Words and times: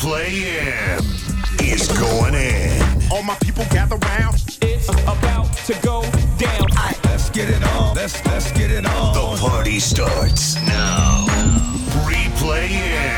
Replay 0.00 0.96
M 0.96 1.04
is 1.60 1.86
going 1.88 2.32
in. 2.32 3.12
All 3.12 3.22
my 3.22 3.34
people 3.42 3.66
gather 3.70 3.96
round. 3.96 4.36
It's 4.62 4.88
about 4.88 5.52
to 5.66 5.78
go 5.82 6.00
down. 6.38 6.68
Let's 7.04 7.28
get 7.28 7.50
it 7.50 7.62
on. 7.62 7.94
Let's 7.94 8.24
let's 8.24 8.50
get 8.52 8.70
it 8.70 8.86
on. 8.86 9.12
The 9.12 9.36
party 9.46 9.78
starts 9.78 10.54
now. 10.66 11.26
Replay 12.08 12.70
M. 12.70 13.09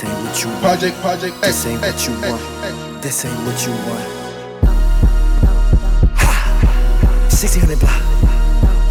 This 0.00 0.08
ain't 0.08 0.24
what 0.24 0.40
you 0.42 0.48
want. 0.48 0.62
Project, 0.62 0.96
project, 1.02 1.42
This 1.42 1.66
ain't 1.66 1.82
what 1.82 2.08
you 2.08 2.12
want. 2.22 3.02
This 3.02 3.24
ain't 3.26 3.36
what 3.44 3.66
you 3.66 3.72
want. 3.84 4.08
Ha! 6.16 6.32
1600 7.28 7.78
block. 7.78 8.00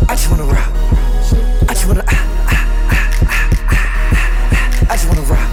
I 0.07 0.13
just 0.13 0.29
wanna 0.29 0.43
rock. 0.43 0.69
I 1.65 1.73
just 1.73 1.87
wanna. 1.87 2.03
Ah, 2.05 2.13
ah, 2.45 2.61
ah. 3.25 4.85
I 4.85 4.93
just 4.93 5.07
wanna 5.09 5.25
rock. 5.25 5.49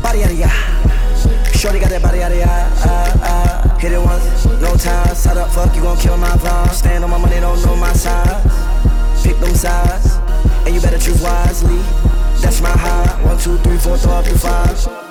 Body 0.00 0.22
out 0.22 0.30
of 0.30 0.38
ya. 0.38 0.46
Shorty 1.58 1.80
got 1.80 1.90
that 1.90 2.00
body 2.00 2.22
out 2.22 2.30
of 2.30 2.38
ya. 2.38 2.46
Hit 3.80 3.90
it 3.90 3.98
once, 3.98 4.46
no 4.62 4.76
time. 4.76 5.12
Side 5.16 5.38
up, 5.38 5.50
fuck, 5.50 5.74
you 5.74 5.82
gon' 5.82 5.98
kill 5.98 6.16
my 6.16 6.36
vibe. 6.38 6.70
Stand 6.70 7.02
on 7.02 7.10
my 7.10 7.18
money, 7.18 7.40
don't 7.40 7.60
know 7.66 7.74
my 7.74 7.92
size. 7.94 8.46
Pick 9.24 9.40
them 9.40 9.56
sides, 9.56 10.18
and 10.66 10.72
you 10.72 10.80
better 10.80 10.98
choose 10.98 11.20
wisely. 11.20 11.82
That's 12.42 12.60
my 12.60 12.70
high. 12.70 13.22
One, 13.24 13.38
two, 13.38 13.56
three, 13.58 13.78
four, 13.78 13.94
up 13.94 14.24
to 14.24 14.38
five. 14.38 15.01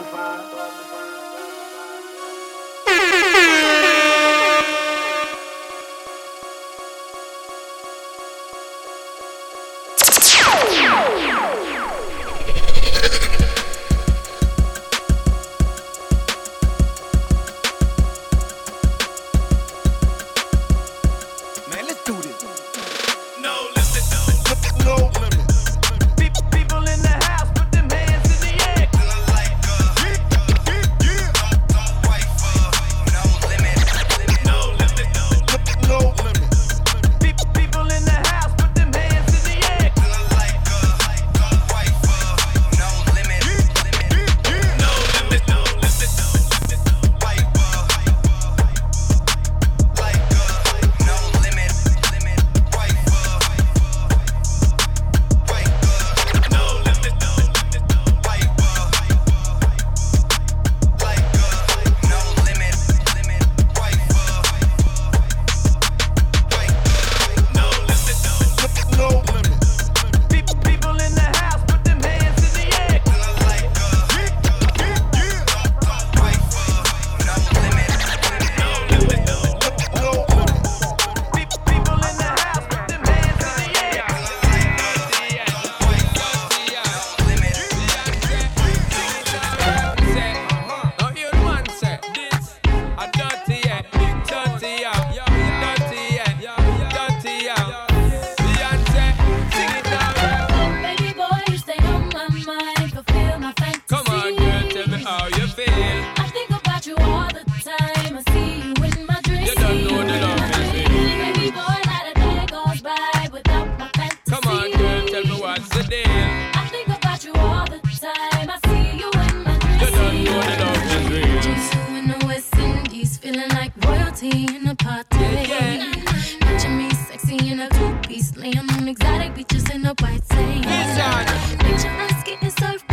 A 127.81 128.01
two-piece, 128.01 128.35
laying 128.37 128.57
on 128.57 128.87
exotic 128.87 129.35
beaches 129.35 129.69
in 129.69 129.85
a 129.85 129.93
white. 130.01 130.21
Listen. 130.29 131.57
Picture 131.59 131.89
us 131.89 132.23
getting 132.23 132.49
served 132.49 132.90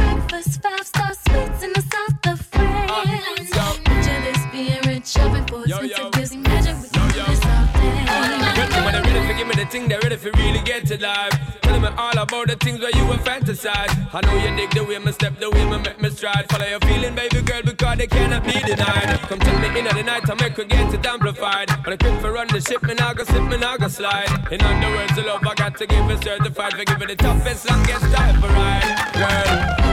think 9.69 9.89
they're 9.91 10.01
ready 10.01 10.17
for 10.17 10.31
really 10.31 10.61
get 10.63 10.91
it 10.91 11.01
live. 11.01 11.33
Tell 11.61 11.79
me 11.79 11.89
all 11.89 12.17
about 12.17 12.49
the 12.49 12.57
things 12.57 12.81
where 12.81 12.91
you 12.97 13.07
were 13.07 13.21
fantasize. 13.21 13.93
I 14.15 14.21
know 14.25 14.35
you 14.37 14.57
dig 14.57 14.71
the 14.71 14.83
way 14.85 14.99
me 14.99 15.13
step, 15.13 15.39
the 15.39 15.51
way 15.51 15.65
me 15.69 15.79
make 15.79 16.01
me 16.01 16.09
stride. 16.11 16.49
Follow 16.49 16.67
your 16.67 16.81
feeling, 16.81 17.15
baby 17.15 17.43
girl, 17.43 17.63
because 17.63 17.99
they 17.99 18.07
cannot 18.07 18.45
be 18.45 18.53
denied. 18.53 19.21
Come 19.29 19.39
tell 19.41 19.59
me 19.61 19.79
in 19.79 19.85
the 19.85 20.03
night, 20.03 20.29
I 20.31 20.35
make 20.41 20.57
her 20.57 20.65
get 20.65 20.95
it 20.95 21.05
amplified. 21.05 21.71
When 21.85 21.93
I 21.93 21.97
quick 21.97 22.21
for 22.21 22.33
run 22.33 22.49
the 22.49 22.61
ship, 22.61 22.83
me 22.83 22.95
now 22.95 23.13
go 23.13 23.25
slip, 23.25 23.43
me 23.45 23.59
now 23.59 23.77
go 23.77 23.89
slide. 23.89 24.29
In 24.51 24.63
other 24.63 24.91
words, 24.97 25.15
the 25.15 25.23
love 25.23 25.47
I 25.47 25.55
got 25.55 25.77
to 25.77 25.87
give 25.87 26.11
is 26.11 26.21
certified 26.21 26.73
for 26.73 26.85
giving 26.85 27.09
the 27.09 27.17
toughest, 27.17 27.69
longest 27.69 28.05
time 28.15 28.41
for 28.41 28.49
ride. 28.49 28.89
Girl, 29.13 29.88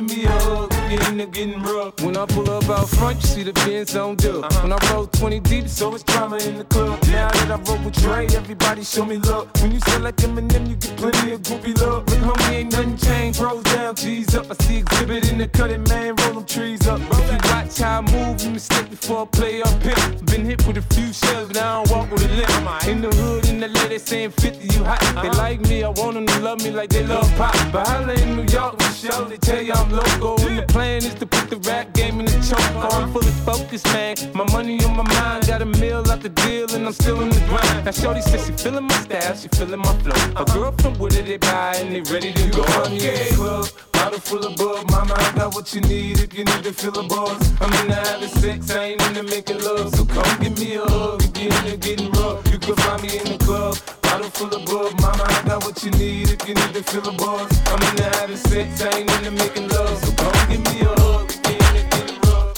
give 0.00 0.16
me 0.16 0.24
a 0.24 0.30
hug 0.30 0.72
if 0.90 1.12
you're 1.12 1.26
getting 1.26 1.62
rough. 1.62 2.00
When 2.02 2.16
I 2.16 2.26
pull 2.26 2.48
up 2.50 2.68
out 2.68 2.88
front, 2.88 3.20
you 3.22 3.28
see 3.28 3.42
the 3.42 3.52
Benz 3.52 3.96
on 3.96 4.16
dub. 4.16 4.44
Uh-huh. 4.44 4.62
When 4.62 4.72
I 4.72 4.92
roll 4.92 5.06
20 5.06 5.40
deep, 5.40 5.68
so 5.68 5.94
it's 5.94 6.04
drama 6.04 6.36
in 6.36 6.58
the 6.58 6.64
club. 6.64 7.02
Now 7.04 7.30
that 7.30 7.50
I 7.50 7.56
roll 7.56 7.84
with 7.84 7.94
Dre, 7.94 8.26
everybody 8.26 8.84
show 8.84 9.04
me 9.04 9.16
love. 9.18 9.48
When 9.60 9.72
you 9.72 9.80
sell 9.80 10.00
like 10.00 10.16
hot. 24.88 25.22
They 25.22 25.30
like 25.30 25.60
me, 25.68 25.84
I 25.84 25.88
want 25.88 26.14
them 26.14 26.26
to 26.26 26.38
love 26.40 26.62
me 26.64 26.70
like 26.70 26.90
they 26.90 27.04
love 27.04 27.28
pop. 27.36 27.54
But 27.72 27.86
holla 27.86 28.14
in 28.14 28.36
New 28.36 28.46
York, 28.52 28.72
with 28.78 28.96
show, 28.96 29.24
they 29.24 29.36
tell 29.36 29.62
you 29.62 29.72
I'm 29.72 29.90
local. 29.90 30.40
And 30.46 30.58
the 30.58 30.62
plan 30.62 30.98
is 30.98 31.14
to 31.14 31.26
put 31.26 31.50
the 31.50 31.58
rap 31.68 31.92
game 31.92 32.20
in 32.20 32.26
the 32.26 32.38
choke. 32.48 32.58
Oh, 32.76 32.88
I'm 32.96 33.12
fully 33.12 33.34
focused, 33.50 33.86
man. 33.92 34.16
My 34.34 34.44
money 34.52 34.82
on 34.84 34.96
my 34.96 35.06
mind, 35.14 35.46
got 35.46 35.62
a 35.62 35.66
meal 35.66 36.02
out 36.10 36.20
the 36.22 36.30
deal, 36.30 36.72
and 36.74 36.86
I'm 36.86 36.92
still 36.92 37.20
in 37.20 37.28
the 37.28 37.40
grind. 37.50 37.84
Now, 37.84 37.90
Shorty 37.90 38.22
says 38.22 38.46
she 38.46 38.52
feeling 38.52 38.84
my 38.84 38.98
style, 39.04 39.36
she 39.36 39.48
feeling 39.48 39.80
my 39.80 39.94
flow. 40.02 40.42
A 40.42 40.44
girl 40.52 40.72
from 40.80 40.98
Wooded, 40.98 41.26
they 41.26 41.36
buy, 41.36 41.74
and 41.76 41.94
they 41.94 42.02
ready 42.12 42.32
to 42.32 42.50
go. 42.50 42.62
I'm 42.62 42.98
club, 43.36 43.68
bottle 43.98 44.20
full 44.20 44.44
of 44.46 44.56
bug. 44.56 44.90
Mama, 44.90 45.14
I 45.16 45.32
got 45.34 45.54
what 45.54 45.74
you 45.74 45.80
need 45.82 46.20
if 46.20 46.32
you 46.36 46.44
need 46.44 46.62
to 46.64 46.72
feel 46.72 46.96
a 46.98 47.04
buzz. 47.06 47.40
I'm 47.60 47.72
into 47.80 47.94
having 47.94 48.28
sex, 48.28 48.70
I 48.70 48.84
ain't 48.90 49.02
into 49.08 49.24
making 49.24 49.60
love. 49.62 49.94
So 49.94 50.04
come 50.04 50.32
give 50.40 50.58
me 50.58 50.76
a 50.76 50.84
hug 50.84 51.22
if 51.24 51.36
you're 51.42 51.52
into 51.58 51.76
getting 51.76 52.10
rough. 52.12 52.40
You 52.52 52.58
can 52.58 52.76
find 52.76 53.02
me 53.02 53.18
in 53.18 53.26
the 53.32 53.38
club, 53.44 53.76
bottle 54.02 54.30
full 54.30 54.54
of 54.54 54.64
bug. 54.66 54.92
Mama, 55.00 55.24
I 55.26 55.42
got 55.48 55.64
what 55.64 55.82
you 55.84 55.90
need 56.02 56.30
if 56.30 56.40
you 56.48 56.54
need 56.54 56.74
to 56.78 56.82
feel 56.82 57.06
a 57.08 57.12
buzz. 57.12 57.50
I'm 57.72 57.82
into 57.88 58.04
having 58.16 58.36
sex, 58.36 58.82
I 58.82 58.98
ain't 58.98 59.10
into 59.18 59.32
making 59.32 59.68
love. 59.68 59.96
So 60.04 60.12
come 60.20 60.38
give 60.50 60.62
me 60.70 60.80
a 60.80 60.92
hug 61.02 61.30
if 61.30 61.40
you're 61.48 61.66
into 61.68 61.84
getting 61.94 62.20
rough. 62.28 62.54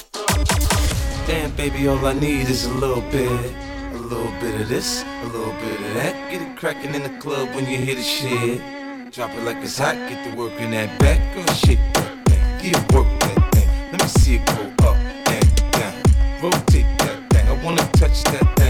Damn, 1.27 1.51
baby, 1.57 1.89
all 1.89 2.05
I 2.07 2.15
need 2.15 2.49
is 2.49 2.67
a 2.67 2.75
little 2.75 3.05
bit. 3.11 3.53
A 3.95 3.99
little 4.13 4.33
bit 4.41 4.61
of 4.61 4.69
this, 4.69 5.05
a 5.23 5.27
little 5.27 5.55
bit 5.63 5.81
of 5.87 5.95
that. 5.95 6.15
Get 6.31 6.43
it 6.43 6.57
crackin' 6.57 6.95
in 6.95 7.03
the 7.03 7.15
club 7.21 7.49
when 7.55 7.65
you 7.71 7.79
hear 7.79 7.95
the 7.95 8.03
shit. 8.03 8.80
Drop 9.13 9.35
it 9.35 9.43
like 9.43 9.57
it's 9.57 9.77
hot, 9.77 9.97
get 10.09 10.23
to 10.31 10.37
work 10.37 10.53
in 10.61 10.71
that 10.71 10.97
back. 11.01 11.19
Girl, 11.35 11.45
shit 11.53 11.79
that 11.95 12.29
thing. 12.29 12.71
Yeah, 12.71 12.97
work 12.97 13.09
that 13.19 13.53
thing. 13.53 13.69
Let 13.91 14.03
me 14.03 14.07
see 14.07 14.37
it 14.37 14.47
go 14.47 14.87
up 14.87 14.97
and 15.27 15.73
down. 15.73 15.95
Rotate 16.41 16.87
that 16.99 17.19
thing. 17.31 17.49
I 17.49 17.65
wanna 17.65 17.83
touch 17.95 18.23
that 18.31 18.57
thing 18.57 18.70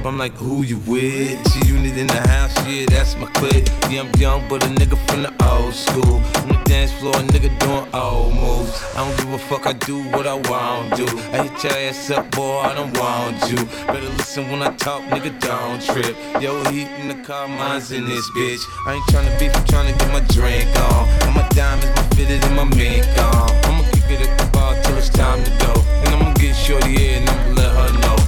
club, 0.00 0.12
I'm 0.12 0.18
like, 0.18 0.32
who 0.34 0.62
you 0.62 0.78
with? 0.86 1.52
G 1.52 1.68
unit 1.68 1.96
in 1.96 2.06
the 2.06 2.28
house, 2.28 2.54
yeah, 2.66 2.86
that's 2.88 3.16
my 3.16 3.26
clique. 3.32 3.68
Yeah, 3.90 4.02
I'm 4.02 4.12
young, 4.20 4.48
but 4.48 4.62
a 4.64 4.66
nigga 4.66 4.96
from 5.06 5.22
the 5.22 5.32
old 5.44 5.74
school. 5.74 6.16
On 6.42 6.48
the 6.48 6.60
dance 6.64 6.92
floor, 6.92 7.14
a 7.14 7.22
nigga 7.22 7.50
doing 7.60 7.86
old 7.94 8.34
moves. 8.34 8.72
I 8.94 9.04
don't 9.04 9.16
give 9.18 9.32
a 9.32 9.38
fuck, 9.38 9.66
I 9.66 9.72
do 9.72 10.02
what 10.10 10.26
I 10.26 10.34
want 10.34 10.96
to. 10.96 11.06
Do. 11.06 11.18
I 11.32 11.48
hit 11.48 11.64
your 11.64 11.72
ass 11.72 12.10
up, 12.10 12.30
boy, 12.32 12.58
I 12.60 12.74
don't 12.74 12.96
want 12.98 13.36
you. 13.50 13.56
Better 13.86 14.10
listen 14.18 14.50
when 14.50 14.62
I 14.62 14.74
talk, 14.76 15.02
nigga, 15.04 15.32
don't 15.40 15.82
trip. 15.82 16.16
Yo, 16.42 16.62
heat 16.70 16.88
in 17.00 17.08
the 17.08 17.22
car, 17.24 17.48
mine's 17.48 17.92
in 17.92 18.04
this 18.04 18.28
bitch. 18.30 18.62
I 18.86 18.94
ain't 18.94 19.04
tryna 19.10 19.38
beef, 19.38 19.54
I'm 19.54 19.64
tryna 19.64 19.98
get 19.98 20.10
my 20.12 20.20
drink 20.34 20.68
on. 20.90 21.08
And 21.26 21.34
my 21.34 21.48
diamonds, 21.50 21.92
my 21.96 22.02
fitted, 22.16 22.44
and 22.44 22.56
my 22.56 22.64
mink 22.64 23.06
on. 23.18 23.50
I'ma 23.66 23.82
kick 23.92 24.10
it 24.10 24.28
at 24.28 24.38
the 24.38 24.46
bar 24.52 24.74
till 24.82 24.96
it's 24.96 25.08
time 25.08 25.42
to 25.44 25.50
go. 25.64 25.72
And 26.04 26.14
I'ma 26.14 26.34
get 26.34 26.54
shorty 26.56 27.08
and 27.14 27.28
I'ma 27.28 27.54
let 27.54 27.72
her 27.76 28.00
know. 28.00 28.19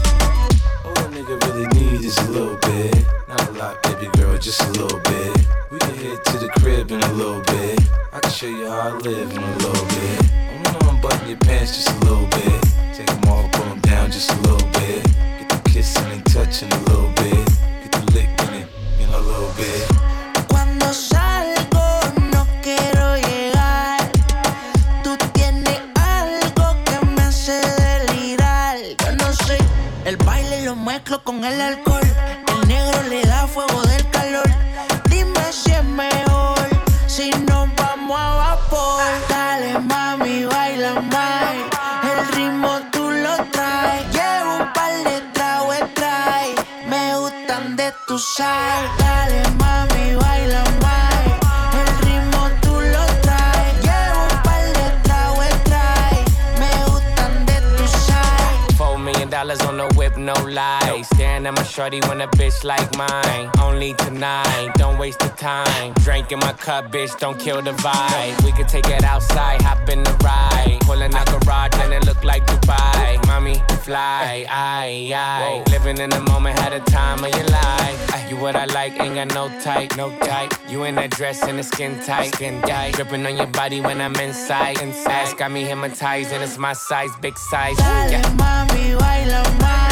All 2.19 2.27
a 2.27 2.31
little 2.31 2.57
bit. 2.57 3.07
Not 3.29 3.49
a 3.49 3.53
lot, 3.53 3.83
baby 3.85 4.09
girl, 4.19 4.37
just 4.37 4.61
a 4.61 4.71
little 4.73 4.99
bit. 5.01 5.47
We 5.71 5.79
can 5.79 5.95
head 5.95 6.25
to 6.27 6.39
the 6.39 6.49
crib 6.61 6.91
in 6.91 7.01
a 7.03 7.13
little 7.13 7.41
bit. 7.41 7.81
I 8.13 8.21
can 8.21 8.31
show 8.31 8.49
you 8.49 8.69
how 8.69 8.91
I 8.91 8.99
live 8.99 9.31
in 9.31 9.43
a 9.43 9.57
little 9.57 9.87
bit. 9.87 10.31
I 10.33 10.63
wanna 10.65 10.91
unbutton 10.91 11.29
your 11.29 11.39
pants 11.39 11.77
just 11.77 11.89
a 11.89 11.99
little 12.05 12.27
bit. 12.27 12.61
Take 12.95 13.07
them 13.07 13.31
off, 13.31 13.51
pull 13.53 13.65
them 13.65 13.81
down 13.81 14.11
just 14.11 14.31
a 14.31 14.37
little 14.43 14.69
bit. 14.73 15.05
Get 15.39 15.49
the 15.49 15.71
kissing 15.71 16.11
and 16.13 16.25
touching 16.27 16.71
a 16.73 16.79
little 16.91 17.09
bit. 17.17 17.47
Get 17.83 17.93
the 17.93 18.03
licking 18.13 18.55
it 18.61 18.69
in 19.01 19.09
a 19.09 19.19
little 19.19 19.53
bit. 19.57 20.49
Cuando 20.49 20.93
salgo 20.93 21.87
no 22.33 22.47
quiero 22.63 23.17
llegar. 23.17 24.11
Tú 25.03 25.17
tienes 25.33 25.81
algo 25.97 26.77
que 26.85 27.07
me 27.07 27.23
hace 27.23 27.59
delirar. 27.81 28.77
Yo 28.99 29.13
no 29.17 29.33
sé, 29.33 29.57
el 30.05 30.17
baile 30.19 30.65
lo 30.65 30.77
mezclo 30.77 31.25
con 31.25 31.45
el 31.45 31.61
alcohol. 31.61 31.92
Shorty 61.83 62.01
when 62.09 62.21
a 62.21 62.29
bitch 62.29 62.63
like 62.63 62.89
mine. 62.97 63.51
Only 63.61 63.95
tonight, 63.95 64.71
don't 64.77 64.99
waste 64.99 65.19
the 65.19 65.31
time. 65.31 65.93
Drink 66.05 66.31
in 66.31 66.39
my 66.39 66.53
cup, 66.53 66.93
bitch, 66.93 67.19
don't 67.19 67.39
kill 67.41 67.61
the 67.61 67.73
vibe. 67.73 68.45
We 68.45 68.53
could 68.53 68.69
take 68.69 68.87
it 68.87 69.03
outside, 69.03 69.61
hop 69.63 69.89
in 69.89 70.05
the 70.05 70.15
ride. 70.23 70.79
Pulling 70.83 71.13
out 71.15 71.27
garage 71.33 71.75
and 71.83 71.93
it 71.93 72.05
look 72.07 72.23
like 72.23 72.47
Dubai. 72.47 73.27
Mommy, 73.27 73.57
fly, 73.83 74.47
aye, 74.49 75.11
aye. 75.13 75.65
Living 75.71 75.99
in 75.99 76.11
the 76.11 76.21
moment, 76.21 76.57
had 76.59 76.73
a 76.73 76.81
time 76.81 77.25
of 77.25 77.31
your 77.37 77.49
life. 77.49 77.99
Ah, 78.15 78.29
you 78.29 78.37
what 78.37 78.55
I 78.55 78.67
like, 78.67 78.93
ain't 79.01 79.17
got 79.17 79.35
no 79.35 79.49
type, 79.61 79.97
no 79.97 80.07
type. 80.21 80.53
You 80.69 80.85
in 80.85 80.95
that 80.97 81.11
dress 81.11 81.43
and 81.43 81.59
the 81.59 81.65
skin 81.65 81.99
tight, 82.05 82.33
skin 82.35 82.63
tight. 82.63 82.95
Dripping 82.95 83.27
on 83.27 83.37
your 83.37 83.49
body 83.61 83.81
when 83.81 84.01
I'm 84.01 84.15
inside. 84.17 84.81
Inside, 84.81 85.37
got 85.37 85.51
me 85.51 85.63
hypnotized 85.65 86.31
and 86.33 86.43
it's 86.45 86.59
my 86.59 86.75
size, 86.75 87.11
big 87.21 87.37
size. 87.37 87.77
Dale, 87.77 88.11
Yeah. 88.13 88.23
mami, 88.43 88.85
baila 89.01 89.43
más. 89.63 89.92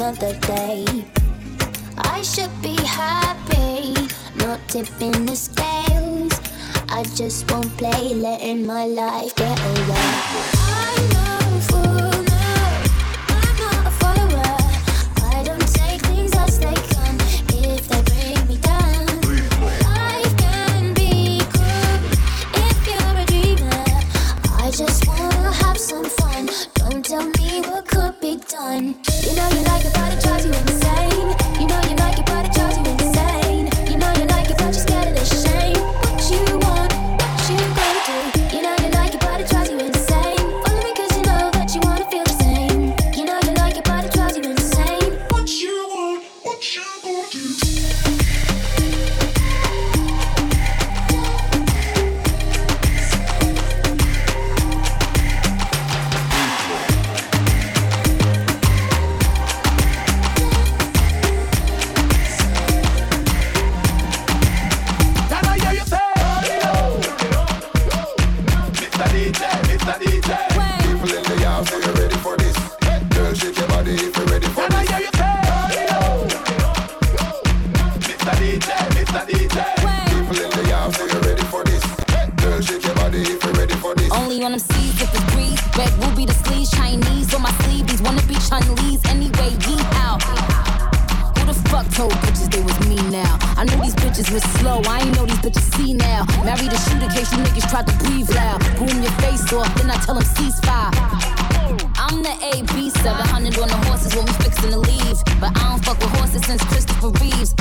another 0.00 0.32
day. 0.40 1.04
I 1.98 2.22
should 2.22 2.50
be 2.62 2.74
happy, 2.76 3.92
not 4.36 4.58
tipping 4.66 5.26
the 5.26 5.36
scales. 5.36 6.40
I 6.88 7.04
just 7.14 7.50
won't 7.50 7.76
play, 7.76 8.14
letting 8.14 8.64
my 8.66 8.86
life 8.86 9.34
get 9.36 9.58
away. 9.58 10.59
thieves. 105.24 105.40
But 105.40 105.56
I 105.56 105.70
don't 105.70 105.84
fuck 105.84 105.98
with 105.98 106.10
horses 106.18 106.44
since 106.44 106.62
Christopher 106.64 107.10
Reeves. 107.20 107.54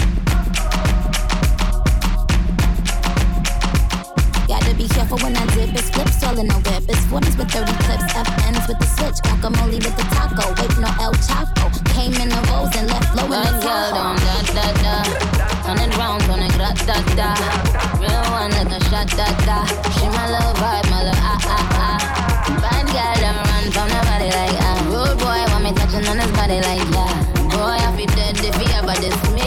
Gotta 4.47 4.73
be 4.75 4.87
careful 4.87 5.17
when 5.19 5.35
I 5.37 5.45
dip. 5.53 5.73
It's 5.73 5.89
flips 5.89 6.23
all 6.23 6.37
in 6.37 6.49
a 6.49 6.55
whip. 6.65 6.83
It's 6.89 7.05
40s 7.05 7.37
with 7.37 7.51
30 7.51 7.71
clips. 7.85 8.13
FNs 8.13 8.67
with 8.67 8.79
the 8.79 8.89
switch. 8.97 9.19
Guacamole 9.25 9.77
with 9.77 9.95
the 9.95 10.05
taco. 10.15 10.49
Wait, 10.57 10.73
no 10.79 10.89
El 10.99 11.13
Chapo. 11.25 11.69
Came 11.93 12.13
in 12.21 12.29
the 12.29 12.41
rolls 12.49 12.73
and 12.75 12.87
left 12.87 13.15
low 13.15 13.25
in 13.25 13.41
the 13.45 13.53
Tahoe. 13.61 14.17
Da, 14.17 14.35
da, 14.55 14.65
da. 14.83 15.39
Turn 15.63 15.79
it 15.85 15.97
round, 15.97 16.23
on 16.23 16.41
it, 16.41 16.53
grat, 16.57 16.77
da, 16.87 16.97
da. 17.13 17.29
Real 18.01 18.25
one, 18.33 18.51
like 18.57 18.73
a 18.73 18.79
shot, 18.89 19.07
da, 19.13 19.27
da. 19.45 19.65
She 19.93 20.07
my 20.09 20.25
love 20.33 20.57
vibe, 20.57 20.89
my 20.89 21.03
love 21.03 21.21
ah, 21.21 21.37
ah, 21.45 21.77
ah. 21.77 22.19
Bad 22.61 22.85
girl, 22.89 23.15
don't 23.21 23.45
run 23.45 23.65
from 23.71 23.87
nobody 23.93 24.29
like 24.33 24.57
ah. 24.65 24.81
Rude 24.89 25.19
boy, 25.19 25.41
want 25.53 25.63
me 25.63 25.71
touching 25.73 26.07
on 26.07 26.17
his 26.17 26.31
body 26.31 26.59
like 26.61 26.89
yeah 26.89 27.38
be 27.99 28.05
dead 28.15 28.39
if 28.45 28.55
he 28.55 28.73
ever 28.75 28.93
diss 29.01 29.31
me. 29.33 29.38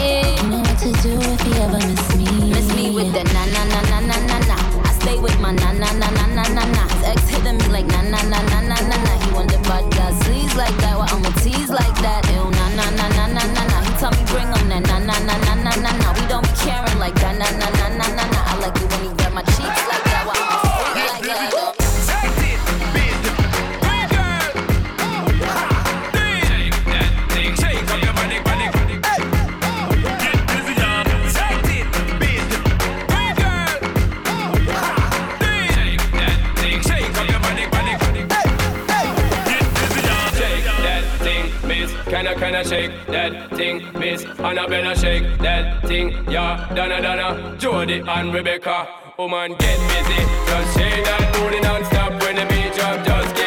that 43.29 43.55
thing, 43.55 43.81
Miss. 43.99 44.25
Annabella 44.39 44.95
shake 44.95 45.23
that 45.39 45.85
thing, 45.87 46.11
yeah, 46.29 46.69
Donna 46.75 47.01
Donna, 47.01 47.55
Jody 47.57 48.03
and 48.05 48.33
Rebecca. 48.33 48.87
Woman, 49.17 49.51
oh 49.51 49.55
get 49.55 49.79
busy, 49.89 50.19
just 50.47 50.77
shake 50.77 51.05
that 51.05 51.33
booty 51.33 51.59
non-stop 51.61 52.21
when 52.21 52.35
the 52.35 52.45
beat 52.45 52.73
drop, 52.73 53.05
just 53.05 53.35
get 53.35 53.42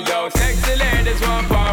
yo. 0.00 0.28
Sexy 0.30 0.76
ladies 0.76 1.20
want 1.20 1.63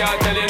can't 0.00 0.20
tell 0.22 0.34
you 0.34 0.49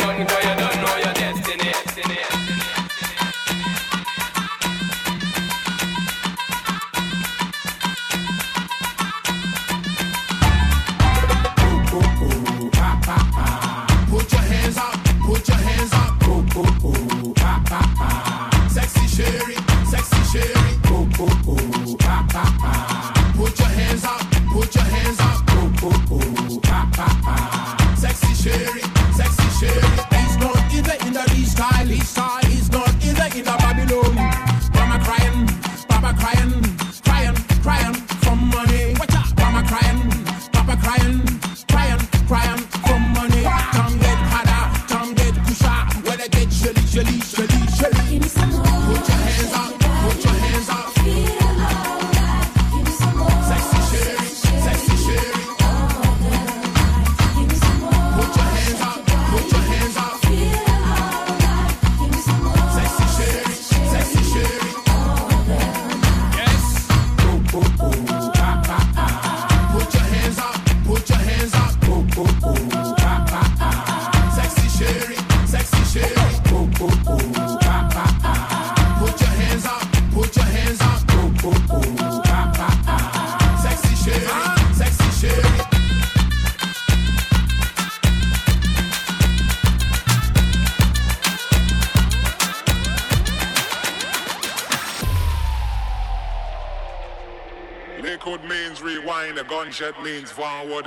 means 98.50 98.82
rewind, 98.82 99.38
a 99.38 99.44
gunshot 99.44 100.02
means 100.02 100.30
forward. 100.32 100.86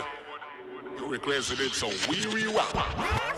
You 0.98 1.08
requested 1.08 1.62
it, 1.62 1.72
so 1.72 1.88
we 2.10 2.26
rewind. 2.26 3.33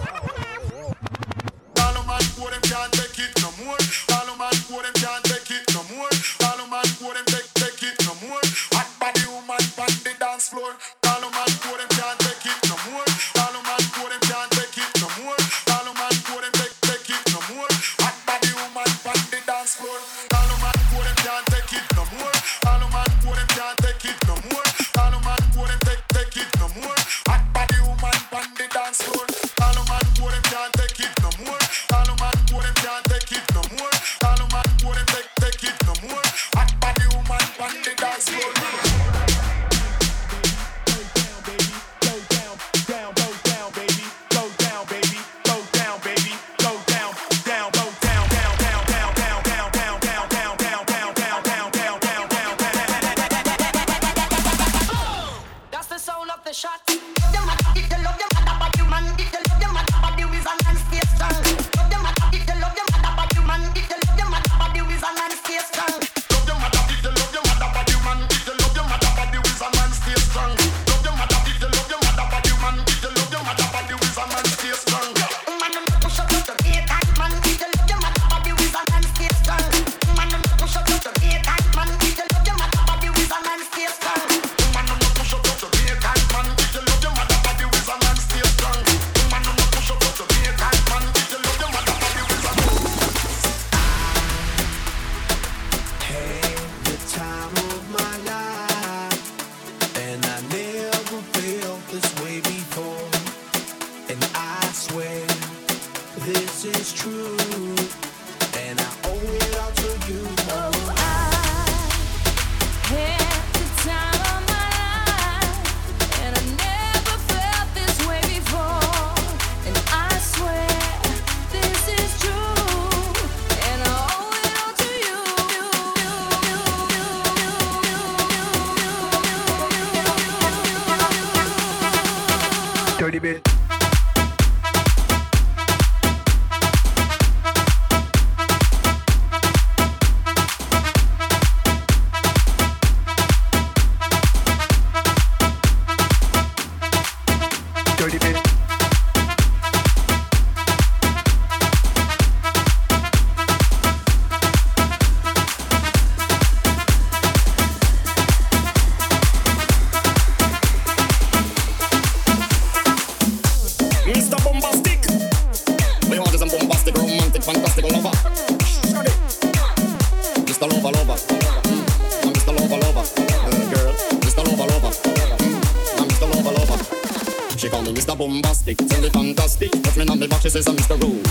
fantastic, 178.66 178.88
tell 178.90 179.02
me 179.02 179.10
fantastic. 179.10 179.72
Touch 179.84 179.98
me 179.98 180.08
on 180.08 180.20
me 180.20 180.28
back, 180.28 180.42
she 180.42 180.50
says 180.50 180.68
I'm 180.68 180.76
Mr. 180.76 181.00
Rowe. 181.02 181.22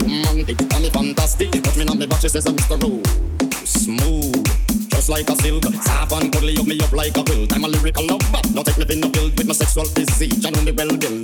Romantic, 0.00 0.56
tell 0.68 0.80
me 0.80 0.90
fantastic. 0.90 1.50
Touch 1.50 1.76
me 1.76 1.86
on 1.86 1.98
me 1.98 2.06
back, 2.06 2.20
she 2.20 2.28
says 2.28 2.46
I'm 2.46 2.56
Mr. 2.56 2.80
Rowe. 2.82 3.02
Smooth, 3.64 4.90
just 4.90 5.08
like 5.08 5.28
a 5.28 5.36
silk. 5.36 5.64
Soft 5.64 6.12
and 6.12 6.32
cuddly, 6.32 6.54
hug 6.54 6.66
me 6.66 6.78
up 6.80 6.92
like 6.92 7.16
a 7.16 7.24
quilt. 7.24 7.52
I'm 7.52 7.64
a 7.64 7.68
lyrical 7.68 8.06
lover. 8.06 8.42
Don't 8.54 8.64
take 8.64 8.78
me 8.78 8.96
in 8.96 9.04
a 9.04 9.08
build 9.08 9.36
with 9.36 9.46
my 9.46 9.54
sexual 9.54 9.84
disease. 9.94 10.44
I 10.46 10.50
know 10.50 10.62
me 10.62 10.72
well 10.72 10.96
built. 10.96 11.19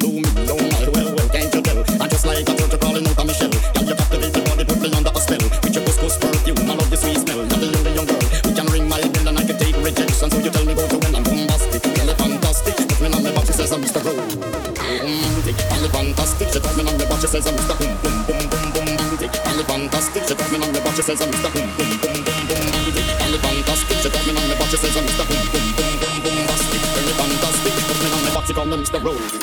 says 21.07 21.23
I'm 21.23 21.31
Mr. 21.31 21.53
Boom 21.55 21.71
Boom 21.77 21.91
Boom 22.03 22.19
Boom 22.25 22.43
Boom 22.49 22.67
I'm 23.23 23.31
the 23.31 23.39
fantastic 23.39 23.97
She 23.99 24.11
tells 24.11 24.27
me 24.27 24.33
on 24.43 24.49
the 24.49 24.57
boss 24.57 24.71
She 24.71 24.77
says 24.77 24.97
I'm 24.97 25.05
Mr. 25.05 25.23
Boom 25.29 25.47
Boom 25.53 25.69
Boom 25.79 25.95
Boom 26.03 26.23
Boom 26.25 26.47
Bastic 26.51 26.83
Very 26.95 27.13
fantastic 27.15 27.77
me 28.07 28.13
on 28.13 28.25
my 28.25 28.35
box. 28.35 28.47
She 28.49 28.55
calls 28.55 28.69
me 28.69 28.77
Mr. 28.77 29.05
Rose. 29.05 29.36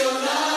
Your 0.00 0.12
love 0.12 0.53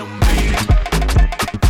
a 0.00 1.63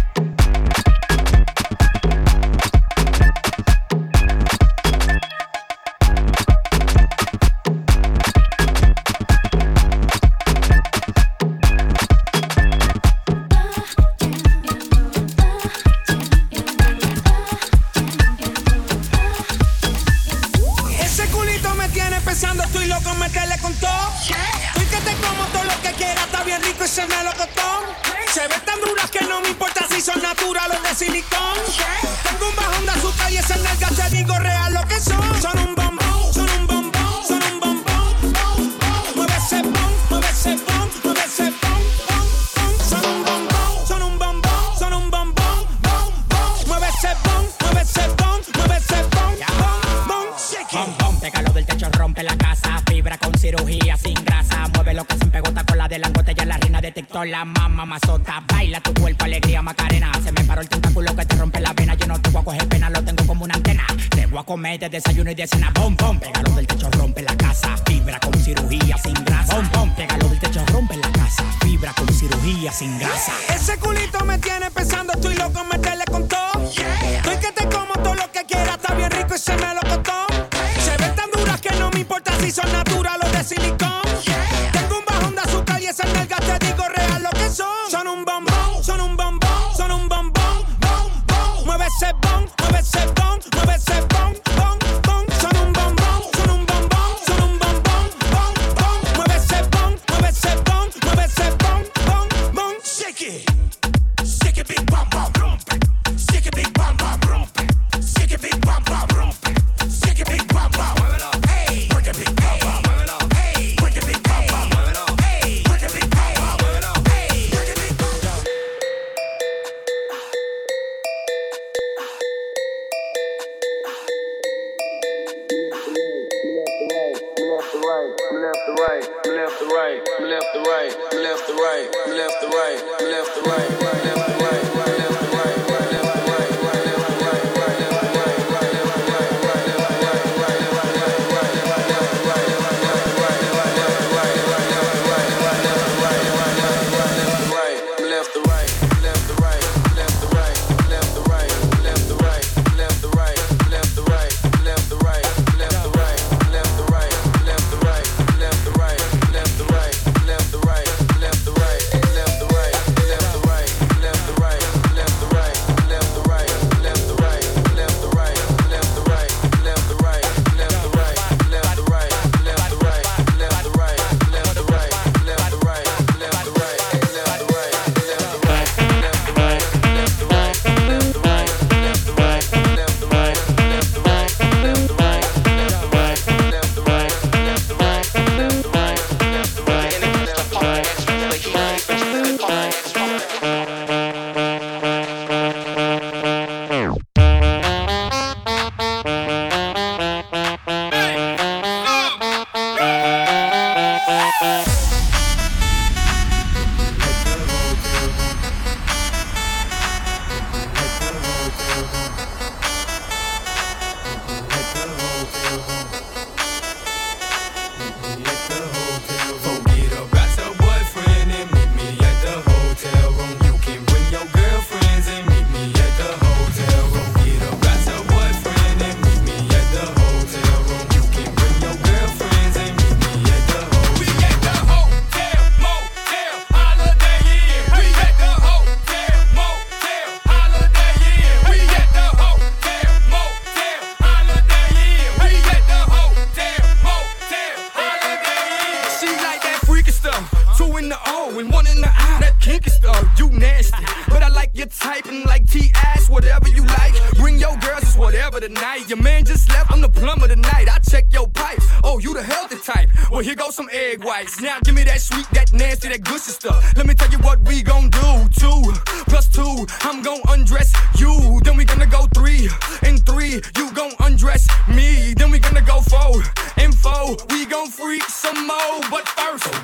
press 274.35 274.69
me, 274.69 275.15
then 275.15 275.31
we 275.31 275.39
gonna 275.39 275.63
go 275.63 275.81
forward. 275.81 276.27
Info, 276.59 277.17
we 277.31 277.47
gon' 277.47 277.69
freak 277.69 278.03
some 278.05 278.47
more. 278.47 278.81
But 278.91 279.09
first, 279.09 279.64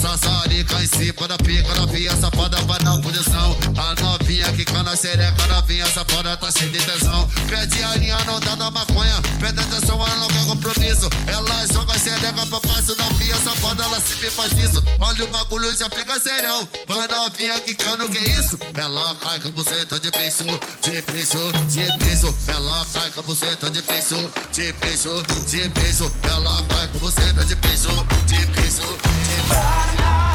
Sasa 0.00 0.46
de 0.48 0.62
caisi 0.62 1.12
para 1.12 1.36
pia, 1.38 1.60
cada 1.64 1.84
via 1.86 2.14
safada 2.16 2.56
vai 2.62 2.78
na 2.84 2.96
posição. 3.00 3.58
A 3.76 4.00
novinha 4.00 4.52
que 4.52 4.64
cana 4.64 4.94
sereca, 4.94 5.44
novinha 5.48 5.86
safada 5.86 6.36
tá 6.36 6.52
cheia 6.52 6.70
de 6.70 6.78
tesão. 6.78 7.28
Pede 7.48 7.82
a 7.82 7.96
linha, 7.96 8.16
não 8.24 8.38
dá 8.38 8.54
da 8.54 8.70
maconha. 8.70 9.20
Pede 9.40 9.58
atenção, 9.58 9.96
ela 9.96 10.16
não 10.18 10.28
quer 10.28 10.46
compromisso. 10.46 11.10
Ela 11.26 11.66
joga 11.66 11.98
sereca 11.98 12.46
pra 12.46 12.60
fácil, 12.60 12.94
novinha 12.96 13.34
safada, 13.38 13.82
ela 13.82 14.00
sempre 14.00 14.30
faz 14.30 14.52
isso. 14.52 14.84
Olha 15.00 15.24
o 15.24 15.28
bagulho, 15.28 15.76
já 15.76 15.90
fica 15.90 16.20
serão. 16.20 16.68
Vai 16.86 17.08
novinha 17.08 17.60
que 17.60 17.74
cana, 17.74 18.04
o 18.04 18.08
que 18.08 18.18
isso? 18.18 18.56
Ela 18.74 19.16
cai 19.16 19.40
com 19.40 19.50
buceta 19.50 19.98
de 19.98 20.12
peixe, 20.12 20.44
de 20.44 21.02
peixe, 21.02 21.38
de 21.70 21.98
peixe. 21.98 22.34
Ela 22.46 22.86
cai 22.92 23.10
com 23.10 23.22
buceta 23.22 23.68
de 23.68 23.82
peixe, 23.82 24.14
de 24.52 24.72
peixe, 24.74 25.08
de 25.48 25.68
peixe. 25.70 26.12
Ela 26.22 26.62
cai 26.68 26.86
com 26.86 26.98
de 27.00 27.14
peixe, 27.16 27.44
de 27.46 27.56
peixe, 27.56 27.88
de 28.26 28.46
peixe. 28.46 29.27
Can 29.48 30.27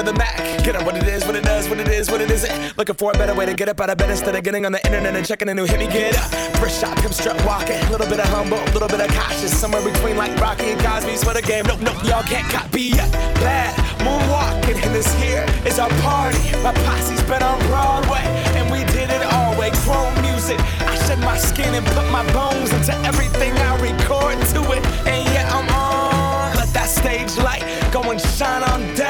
Return 0.00 0.14
the 0.14 0.18
Mac. 0.18 0.64
Get 0.64 0.76
up 0.76 0.84
what 0.84 0.96
it 0.96 1.06
is, 1.06 1.24
what 1.26 1.36
it 1.36 1.44
does, 1.44 1.68
what 1.68 1.78
it 1.78 1.88
is, 1.88 2.10
what 2.10 2.20
it 2.20 2.30
isn't. 2.30 2.78
Looking 2.78 2.94
for 2.94 3.10
a 3.12 3.14
better 3.18 3.34
way 3.34 3.44
to 3.46 3.54
get 3.54 3.68
up 3.68 3.80
out 3.80 3.90
of 3.90 3.98
bed 3.98 4.10
instead 4.10 4.34
of 4.34 4.42
getting 4.42 4.64
on 4.64 4.72
the 4.72 4.84
internet 4.86 5.14
and 5.14 5.26
checking 5.26 5.48
a 5.48 5.54
new 5.54 5.66
hit 5.66 5.78
me 5.78 5.86
get 5.86 6.16
up. 6.16 6.30
First 6.56 6.80
shot, 6.80 6.96
come 6.96 7.12
strut 7.12 7.36
walking. 7.44 7.80
Little 7.90 8.08
bit 8.08 8.20
of 8.20 8.28
humble, 8.28 8.62
little 8.72 8.88
bit 8.88 9.00
of 9.00 9.08
cautious. 9.08 9.52
Somewhere 9.54 9.82
between 9.84 10.16
like 10.16 10.34
Rocky 10.40 10.72
and 10.72 10.80
Cosby's 10.80 11.22
for 11.22 11.34
the 11.34 11.42
game. 11.42 11.64
Nope, 11.66 11.80
nope, 11.80 12.02
y'all 12.04 12.22
can't 12.22 12.48
copy 12.48 12.96
yet. 12.96 13.12
Bad 13.44 13.74
moonwalking, 14.00 14.80
and 14.84 14.94
this 14.94 15.12
here 15.20 15.44
is 15.66 15.78
our 15.78 15.90
party. 16.00 16.40
My 16.62 16.72
posse's 16.88 17.22
been 17.24 17.42
on 17.42 17.58
Broadway, 17.68 18.24
and 18.56 18.70
we 18.72 18.80
did 18.92 19.10
it 19.10 19.22
all 19.34 19.58
way. 19.58 19.70
Chrome 19.84 20.14
music. 20.22 20.58
I 20.80 20.96
shed 21.06 21.18
my 21.20 21.36
skin 21.36 21.74
and 21.74 21.84
put 21.86 22.08
my 22.10 22.24
bones 22.32 22.72
into 22.72 22.94
everything 23.04 23.52
I 23.52 23.76
record 23.80 24.38
to 24.56 24.60
it. 24.72 24.82
And 25.04 25.28
yeah, 25.34 25.48
I'm 25.52 25.68
on. 25.68 26.56
Let 26.56 26.72
that 26.72 26.88
stage 26.88 27.36
light 27.36 27.64
go 27.92 28.00
and 28.10 28.20
shine 28.20 28.62
on 28.62 28.94
down. 28.94 29.09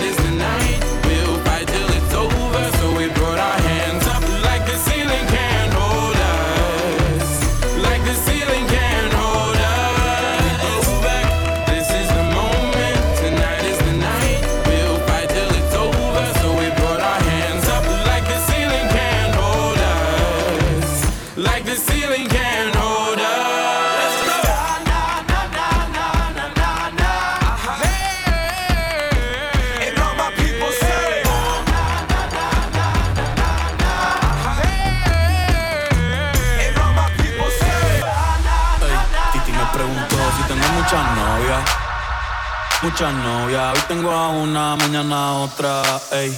Muchas 42.91 43.13
novias. 43.13 43.73
Hoy 43.73 43.83
tengo 43.87 44.11
a 44.11 44.29
una, 44.29 44.75
mañana 44.75 45.29
a 45.29 45.33
otra. 45.33 45.81
Ey, 46.11 46.37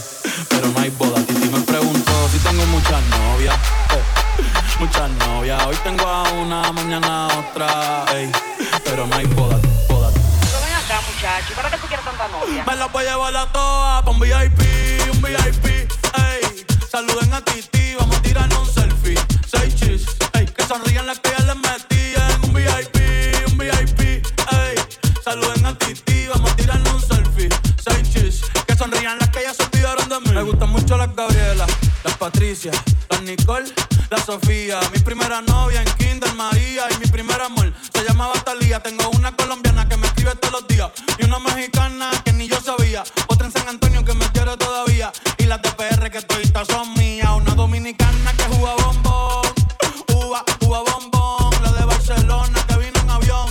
pero 0.50 0.68
no 0.68 0.80
hay 0.80 0.90
boda. 0.92 1.20
Titi 1.26 1.50
me 1.50 1.60
preguntó 1.62 2.30
si 2.32 2.38
tengo 2.40 2.64
muchas 2.68 3.02
novias. 3.10 3.56
eh, 3.56 4.04
Muchas 4.80 5.10
novias. 5.12 5.64
Hoy 5.66 5.76
tengo 5.84 6.08
a 6.08 6.24
una, 6.32 6.72
mañana 6.72 7.28
a 7.28 7.40
otra. 7.40 8.06
Ey, 8.16 8.32
pero 8.86 9.08
no 9.08 9.16
hay 9.16 9.26
boda. 9.26 9.58
boda. 9.90 10.12
Pero 10.14 10.60
ven 10.64 10.74
acá, 10.76 11.02
muchacho, 11.12 11.54
¿para 11.56 11.72
qué 11.72 11.78
tú 11.78 11.88
quieres 11.88 12.06
tanta 12.06 12.28
novia? 12.28 12.64
Me 12.66 12.76
la 12.76 12.86
voy 12.86 13.04
a 13.06 13.10
llevar 13.10 13.36
a 13.36 13.52
todas 13.52 14.04
pa' 14.04 14.12
un 14.12 14.20
VIP, 14.20 14.62
un 15.12 15.22
VIP, 15.22 15.66
ey. 15.66 16.66
Saluden 16.90 17.34
a 17.34 17.42
Titi, 17.42 17.93
las 30.98 31.16
Gabriela, 31.16 31.66
las 32.04 32.18
Patricia, 32.18 32.72
las 33.10 33.22
Nicole, 33.22 33.72
la 34.10 34.18
Sofía. 34.18 34.80
Mi 34.94 35.00
primera 35.00 35.42
novia 35.42 35.82
en 35.82 35.90
Kinder 35.98 36.34
María 36.34 36.84
y 36.94 36.98
mi 37.00 37.08
primer 37.08 37.42
amor 37.42 37.74
se 37.94 38.04
llamaba 38.04 38.34
Talía. 38.44 38.82
Tengo 38.82 39.10
una 39.12 39.32
colombiana 39.36 39.88
que 39.88 39.98
me 39.98 40.08
escribe 40.08 40.36
todos 40.36 40.62
los 40.62 40.68
días 40.68 40.92
y 41.18 41.26
una 41.26 41.40
mexicana 41.40 42.12
que 42.24 42.34
ni 42.34 42.48
yo 42.48 42.60
sabía. 42.62 43.04
Otra 43.28 43.48
en 43.48 43.54
San 43.54 43.68
Antonio 43.68 44.04
que 44.06 44.14
me 44.14 44.26
quiere 44.32 44.56
todavía 44.58 45.12
y 45.38 45.46
las 45.46 45.62
de 45.62 45.72
PR 45.72 46.12
que 46.12 46.22
toditas 46.22 46.68
son 46.68 46.94
mías. 46.94 47.30
Una 47.36 47.56
dominicana 47.56 48.34
que 48.34 48.44
juega 48.44 48.76
bombón, 48.76 49.46
uva, 50.16 50.44
uva 50.62 50.80
bombón. 50.80 51.64
La 51.64 51.72
de 51.72 51.86
Barcelona 51.86 52.66
que 52.68 52.78
vino 52.78 53.00
en 53.00 53.10
avión 53.10 53.48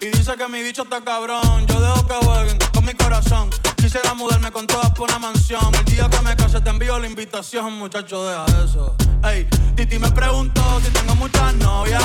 y 0.00 0.06
dice 0.06 0.34
que 0.36 0.48
mi 0.48 0.62
bicho 0.62 0.82
está 0.82 1.02
cabrón. 1.02 1.66
Yo 1.66 1.80
dejo 1.80 2.06
que 2.06 2.14
jueguen 2.14 2.58
con 2.72 2.84
mi 2.84 2.94
corazón. 2.94 3.50
Quisiera 3.76 4.14
mudarme 4.14 4.50
con 4.50 4.66
todas 4.66 4.90
por 4.90 5.08
una 5.10 5.18
mansión. 5.18 5.69
Invitación, 7.20 7.74
muchacho, 7.74 8.24
deja 8.24 8.46
eso. 8.64 8.96
Ey, 9.22 9.46
Titi 9.76 9.98
me 9.98 10.10
preguntó 10.10 10.62
si 10.82 10.90
tengo 10.90 11.14
muchas 11.16 11.54
novias. 11.56 12.02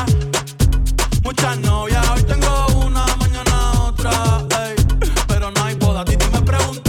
Muchas 1.23 1.57
novias, 1.59 2.05
hoy 2.09 2.23
tengo 2.23 2.67
una, 2.85 3.05
mañana 3.15 3.71
otra. 3.83 4.45
Ey, 4.65 4.75
pero 5.25 5.51
no 5.51 5.63
hay 5.63 5.75
boda. 5.75 6.03
Titi 6.03 6.25
me 6.33 6.41
preguntó 6.41 6.84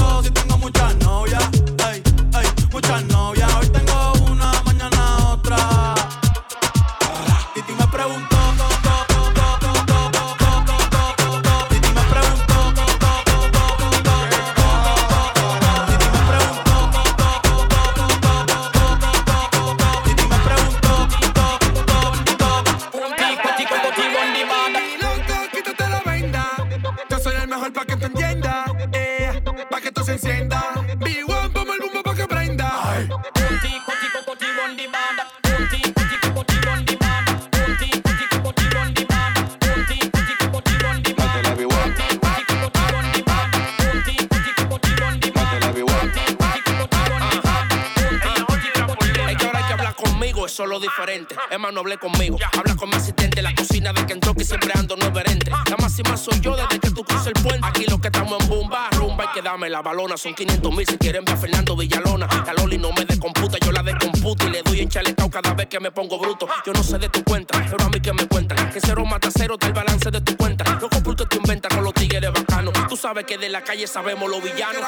no 51.73 51.81
hablé 51.81 51.99
conmigo. 51.99 52.39
Habla 52.57 52.77
con 52.77 52.89
mi 52.89 52.97
asistente. 52.97 53.43
La 53.43 53.55
cocina 53.55 53.93
de 53.93 54.07
Kentucky 54.07 54.45
siempre 54.45 54.73
ando 54.75 54.97
no 54.97 55.11
verente. 55.11 55.51
La 55.51 55.77
máxima 55.77 56.17
soy 56.17 56.41
yo 56.41 56.57
desde 56.57 56.79
que 56.79 56.91
tú 56.91 57.05
cruces 57.05 57.29
el 57.29 57.43
puente. 57.43 57.61
Aquí 57.63 57.85
lo 57.87 58.01
que 58.01 58.09
estamos 58.09 58.41
en 58.41 58.49
bomba, 58.49 58.89
rumba 58.93 59.25
y 59.25 59.29
que 59.35 59.43
dame 59.43 59.69
la 59.69 59.83
balona. 59.83 60.17
Son 60.17 60.35
500 60.35 60.73
mil 60.75 60.87
si 60.87 60.97
quieren 60.99 61.25
ver 61.25 61.35
a 61.35 61.39
Fernando 61.39 61.77
Villalona. 61.77 62.27
La 62.47 62.53
Loli 62.55 62.79
no 62.79 62.93
me 62.93 63.05
descomputa, 63.05 63.59
yo 63.59 63.73
la 63.73 63.83
descomputo 63.83 64.47
y 64.47 64.51
le 64.51 64.63
doy 64.63 64.81
en 64.81 64.89
chalecao 64.89 65.31
cada 65.31 65.55
vez 65.55 65.67
que 65.67 65.81
me 65.81 65.91
pongo 65.91 66.19
bruto. 66.19 66.49
Yo 66.65 66.73
no 66.73 66.83
sé 66.83 66.99
de 66.99 67.09
tu 67.09 67.23
cuenta, 67.25 67.65
pero 67.71 67.85
a 67.85 67.89
mí 67.89 68.01
que 68.01 68.13
me 68.13 68.27
cuentan. 68.27 68.71
Que 68.71 68.81
cero 68.81 69.05
mata 69.05 69.29
cero, 69.35 69.55
está 69.55 69.67
el 69.67 69.73
balance 69.73 70.11
de 70.11 70.21
tu 70.21 70.37
cuenta. 70.37 70.65
No 70.81 70.89
compro 70.89 71.17
que 71.17 71.27
tú 71.27 71.37
inventas 71.39 71.75
con 71.75 71.85
los 71.85 71.95
tigres 71.95 72.33
bacanos. 72.33 72.73
Tú 72.89 72.97
sabes 72.97 73.25
que 73.25 73.39
de 73.39 73.49
la 73.49 73.63
calle 73.63 73.87
sabemos 73.87 74.31
los 74.31 74.43
villanos. 74.43 74.83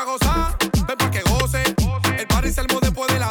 Ven 0.86 0.96
pa' 0.96 1.10
que 1.10 1.20
goce. 1.22 1.62
El 2.18 2.26
party 2.26 2.50
se 2.52 2.60
armó 2.60 2.80
después 2.80 3.12
de 3.12 3.18
la 3.18 3.30